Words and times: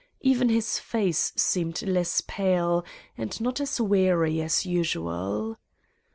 Even 0.21 0.49
his 0.49 0.79
face 0.79 1.31
seemed 1.37 1.83
less 1.83 2.21
pale 2.21 2.83
and 3.15 3.39
not 3.39 3.59
as 3.61 3.79
weary 3.79 4.41
as 4.41 4.65
usual. 4.65 5.59